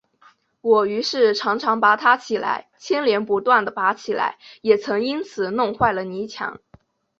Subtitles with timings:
[0.61, 6.59] 我于是常常拔它起来，牵连不断地拔起来，也曾因此弄坏了泥墙